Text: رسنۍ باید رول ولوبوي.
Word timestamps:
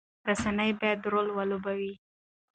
رسنۍ 0.29 0.71
باید 0.79 0.99
رول 1.11 1.27
ولوبوي. 1.33 1.93